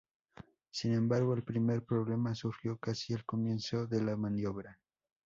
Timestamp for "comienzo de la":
3.23-4.17